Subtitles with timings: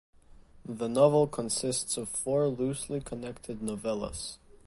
[0.65, 4.37] The novel consists of four loosely connected novellas.